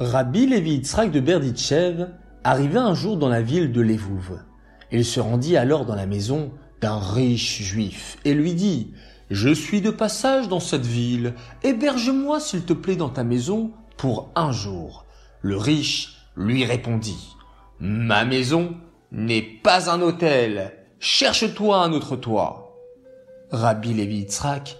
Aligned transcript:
Rabbi 0.00 0.46
Levi 0.46 0.74
Yitzhak 0.74 1.10
de 1.10 1.18
Berditchev 1.18 2.06
arriva 2.44 2.84
un 2.84 2.94
jour 2.94 3.16
dans 3.16 3.28
la 3.28 3.42
ville 3.42 3.72
de 3.72 3.80
Lévouve. 3.80 4.38
Il 4.92 5.04
se 5.04 5.18
rendit 5.18 5.56
alors 5.56 5.86
dans 5.86 5.96
la 5.96 6.06
maison 6.06 6.52
d'un 6.80 7.00
riche 7.00 7.62
juif 7.62 8.16
et 8.24 8.32
lui 8.32 8.54
dit 8.54 8.92
Je 9.28 9.52
suis 9.52 9.80
de 9.80 9.90
passage 9.90 10.46
dans 10.46 10.60
cette 10.60 10.86
ville, 10.86 11.34
héberge-moi 11.64 12.38
s'il 12.38 12.64
te 12.64 12.74
plaît 12.74 12.94
dans 12.94 13.08
ta 13.08 13.24
maison 13.24 13.72
pour 13.96 14.30
un 14.36 14.52
jour. 14.52 15.04
Le 15.42 15.56
riche 15.56 16.28
lui 16.36 16.64
répondit 16.64 17.34
Ma 17.80 18.24
maison 18.24 18.76
n'est 19.10 19.42
pas 19.42 19.90
un 19.90 20.00
hôtel, 20.00 20.74
cherche-toi 21.00 21.82
un 21.82 21.92
autre 21.92 22.14
toit. 22.14 22.76
Rabbi 23.50 23.94
Levi 23.94 24.18
Yitzhak 24.18 24.76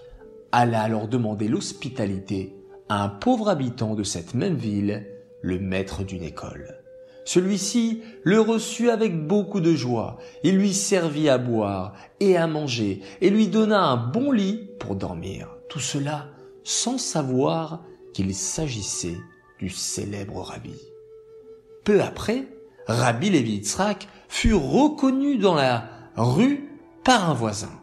alla 0.53 0.81
alors 0.81 1.09
demander 1.09 1.49
l'hospitalité 1.49 2.55
un 2.89 3.07
pauvre 3.07 3.49
habitant 3.49 3.95
de 3.95 4.03
cette 4.03 4.33
même 4.33 4.55
ville, 4.55 5.05
le 5.41 5.59
maître 5.59 6.03
d'une 6.03 6.23
école. 6.23 6.75
Celui-ci 7.25 8.01
le 8.23 8.41
reçut 8.41 8.89
avec 8.89 9.27
beaucoup 9.27 9.61
de 9.61 9.75
joie, 9.75 10.17
il 10.43 10.57
lui 10.57 10.73
servit 10.73 11.29
à 11.29 11.37
boire 11.37 11.93
et 12.19 12.35
à 12.35 12.47
manger, 12.47 13.01
et 13.21 13.29
lui 13.29 13.47
donna 13.47 13.83
un 13.83 13.97
bon 13.97 14.31
lit 14.31 14.67
pour 14.79 14.95
dormir. 14.95 15.55
Tout 15.69 15.79
cela 15.79 16.29
sans 16.63 16.97
savoir 16.97 17.83
qu'il 18.13 18.33
s'agissait 18.33 19.17
du 19.59 19.69
célèbre 19.69 20.41
rabbi. 20.41 20.75
Peu 21.83 22.01
après, 22.01 22.47
Rabbi 22.87 23.29
Levi 23.29 23.61
fut 24.27 24.53
reconnu 24.53 25.37
dans 25.37 25.53
la 25.53 25.89
rue 26.15 26.69
par 27.03 27.29
un 27.29 27.33
voisin 27.33 27.79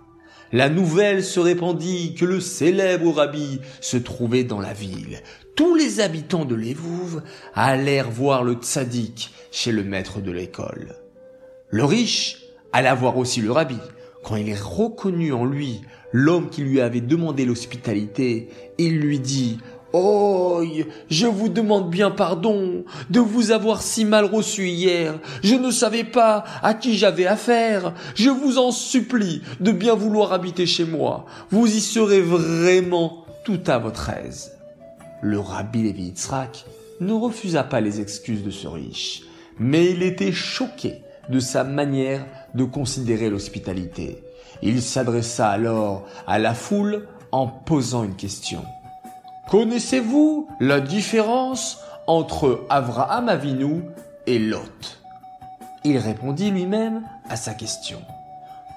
la 0.53 0.69
nouvelle 0.69 1.25
se 1.25 1.41
répandit 1.41 2.15
que 2.15 2.25
le 2.25 2.41
célèbre 2.41 3.13
rabbi 3.13 3.61
se 3.81 3.97
trouvait 3.97 4.45
dans 4.45 4.61
la 4.61 4.73
ville. 4.73 5.21
Tous 5.57 5.75
les 5.75 6.01
habitants 6.01 6.45
de 6.45 6.55
l'Évouve 6.55 7.23
allèrent 7.55 8.11
voir 8.11 8.45
le 8.45 8.55
tzaddik 8.55 9.33
chez 9.51 9.73
le 9.73 9.83
maître 9.83 10.21
de 10.21 10.31
l'école. 10.31 10.97
Le 11.71 11.85
riche 11.85 12.39
alla 12.73 12.95
voir 12.95 13.17
aussi 13.17 13.41
le 13.41 13.51
rabbi. 13.51 13.79
Quand 14.23 14.37
il 14.37 14.55
reconnut 14.55 15.33
en 15.33 15.45
lui 15.45 15.81
l'homme 16.13 16.51
qui 16.51 16.63
lui 16.63 16.81
avait 16.81 17.01
demandé 17.01 17.45
l'hospitalité, 17.45 18.49
il 18.79 18.99
lui 18.99 19.19
dit 19.19 19.59
Oh, 19.99 20.63
je 21.09 21.27
vous 21.27 21.49
demande 21.49 21.89
bien 21.89 22.11
pardon 22.11 22.85
de 23.09 23.19
vous 23.19 23.51
avoir 23.51 23.81
si 23.81 24.05
mal 24.05 24.27
reçu 24.27 24.69
hier. 24.69 25.19
Je 25.43 25.55
ne 25.55 25.71
savais 25.71 26.05
pas 26.05 26.45
à 26.63 26.75
qui 26.75 26.99
j'avais 26.99 27.25
affaire. 27.25 27.95
Je 28.15 28.29
vous 28.29 28.59
en 28.59 28.73
supplie 28.73 29.41
de 29.59 29.73
bien 29.73 29.95
vouloir 29.95 30.35
habiter 30.35 30.67
chez 30.67 30.85
moi. 30.85 31.25
Vous 31.51 31.67
y 31.67 31.81
serez 31.81 32.21
vraiment 32.21 33.25
tout 33.47 33.61
à 33.67 33.79
votre 33.79 34.11
aise. 34.11 34.53
Le 35.23 35.41
rabbi 35.41 35.85
Lévi 35.85 36.09
Yitzhak 36.09 36.67
ne 37.01 37.15
refusa 37.15 37.65
pas 37.65 37.81
les 37.81 38.03
excuses 38.03 38.45
de 38.45 38.51
ce 38.51 38.69
riche, 38.69 39.23
mais 39.59 39.93
il 39.93 40.03
était 40.03 40.33
choqué 40.33 41.01
de 41.31 41.41
sa 41.41 41.65
manière 41.65 42.27
de 42.55 42.65
considérer 42.65 43.31
l'hospitalité. 43.31 44.23
Il 44.61 44.83
s'adressa 44.83 45.49
alors 45.49 46.07
à 46.27 46.39
la 46.39 46.53
foule 46.53 47.07
en 47.33 47.47
posant 47.47 48.05
une 48.05 48.17
question. 48.17 48.63
Connaissez-vous 49.51 50.49
la 50.59 50.81
différence 50.81 51.79
entre 52.09 52.65
Avraham 52.69 53.29
Avinu 53.29 53.85
et 54.27 54.41
Lot? 54.41 54.99
Il 55.85 55.99
répondit 55.99 56.51
lui-même 56.51 57.03
à 57.29 57.37
sa 57.37 57.55
question. 57.55 58.01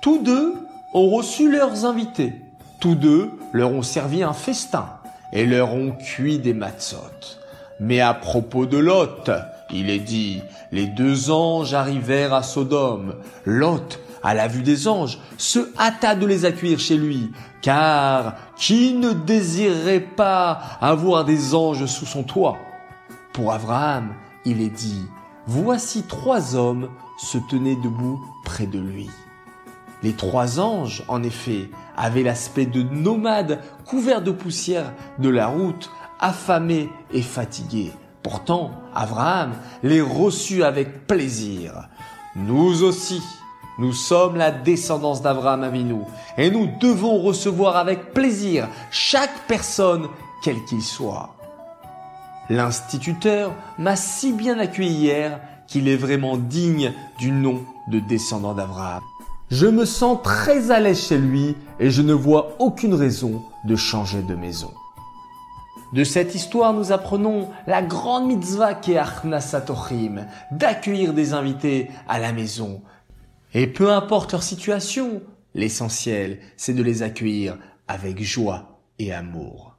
Tous 0.03 0.19
deux 0.19 0.53
ont 0.93 1.09
reçu 1.09 1.51
leurs 1.51 1.85
invités. 1.85 2.33
Tous 2.79 2.93
deux 2.93 3.31
leur 3.51 3.71
ont 3.71 3.81
servi 3.81 4.21
un 4.21 4.33
festin 4.33 4.89
et 5.33 5.47
leur 5.47 5.73
ont 5.73 5.91
cuit 5.91 6.37
des 6.37 6.53
matzot. 6.53 6.97
Mais 7.79 7.99
à 7.99 8.13
propos 8.13 8.67
de 8.67 8.77
Lot, 8.77 9.31
il 9.71 9.89
est 9.89 9.99
dit, 9.99 10.43
les 10.71 10.85
deux 10.85 11.31
anges 11.31 11.73
arrivèrent 11.73 12.35
à 12.35 12.43
Sodome. 12.43 13.15
Lot 13.43 13.99
à 14.23 14.33
la 14.33 14.47
vue 14.47 14.63
des 14.63 14.87
anges, 14.87 15.19
se 15.37 15.59
hâta 15.77 16.15
de 16.15 16.25
les 16.25 16.45
accueillir 16.45 16.79
chez 16.79 16.97
lui, 16.97 17.31
car 17.61 18.35
qui 18.55 18.93
ne 18.93 19.13
désirerait 19.13 19.99
pas 19.99 20.59
avoir 20.81 21.25
des 21.25 21.53
anges 21.55 21.85
sous 21.85 22.05
son 22.05 22.23
toit? 22.23 22.57
Pour 23.33 23.53
Abraham, 23.53 24.13
il 24.45 24.61
est 24.61 24.69
dit, 24.69 25.05
voici 25.45 26.03
trois 26.03 26.55
hommes 26.55 26.89
se 27.17 27.37
tenaient 27.37 27.75
debout 27.75 28.19
près 28.45 28.65
de 28.65 28.79
lui. 28.79 29.09
Les 30.01 30.13
trois 30.13 30.59
anges, 30.59 31.03
en 31.09 31.23
effet, 31.23 31.69
avaient 31.97 32.23
l'aspect 32.23 32.65
de 32.65 32.81
nomades 32.81 33.61
couverts 33.85 34.21
de 34.21 34.31
poussière 34.31 34.93
de 35.17 35.29
la 35.29 35.47
route, 35.47 35.89
affamés 36.21 36.89
et 37.11 37.21
fatigués. 37.21 37.91
Pourtant, 38.23 38.71
Abraham 38.93 39.51
les 39.83 40.01
reçut 40.01 40.63
avec 40.63 41.07
plaisir. 41.07 41.89
Nous 42.35 42.83
aussi, 42.83 43.21
nous 43.79 43.93
sommes 43.93 44.35
la 44.35 44.51
descendance 44.51 45.21
d'Abraham 45.21 45.63
Avinu 45.63 46.01
et 46.37 46.51
nous 46.51 46.67
devons 46.79 47.17
recevoir 47.17 47.77
avec 47.77 48.13
plaisir 48.13 48.67
chaque 48.91 49.47
personne, 49.47 50.07
quel 50.43 50.63
qu'il 50.65 50.83
soit. 50.83 51.35
L'instituteur 52.49 53.53
m'a 53.77 53.95
si 53.95 54.33
bien 54.33 54.59
accueilli 54.59 54.93
hier 54.93 55.39
qu'il 55.67 55.87
est 55.87 55.95
vraiment 55.95 56.35
digne 56.35 56.93
du 57.19 57.31
nom 57.31 57.63
de 57.87 57.99
descendant 57.99 58.53
d'Abraham. 58.53 59.01
Je 59.49 59.67
me 59.67 59.85
sens 59.85 60.19
très 60.23 60.71
à 60.71 60.79
l'aise 60.79 61.07
chez 61.07 61.17
lui 61.17 61.55
et 61.79 61.89
je 61.89 62.01
ne 62.01 62.13
vois 62.13 62.55
aucune 62.59 62.93
raison 62.93 63.41
de 63.63 63.75
changer 63.75 64.21
de 64.21 64.35
maison. 64.35 64.71
De 65.93 66.03
cette 66.03 66.35
histoire, 66.35 66.73
nous 66.73 66.91
apprenons 66.91 67.49
la 67.65 67.81
grande 67.81 68.27
mitzvah 68.27 68.75
qu'est 68.75 68.97
Achnasatochim, 68.97 70.27
d'accueillir 70.51 71.13
des 71.13 71.33
invités 71.33 71.89
à 72.07 72.19
la 72.19 72.31
maison, 72.31 72.81
et 73.53 73.67
peu 73.67 73.91
importe 73.91 74.31
leur 74.31 74.43
situation, 74.43 75.21
l'essentiel, 75.55 76.39
c'est 76.57 76.73
de 76.73 76.83
les 76.83 77.01
accueillir 77.01 77.57
avec 77.87 78.21
joie 78.21 78.79
et 78.99 79.11
amour. 79.13 79.78